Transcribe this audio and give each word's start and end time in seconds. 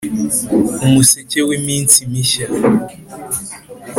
umuseke 0.85 1.39
w'iminsi 1.47 1.97
mishya. 2.11 2.45